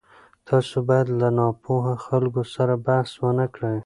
[0.47, 3.77] تاسو باید له ناپوهه خلکو سره بحث ونه کړئ.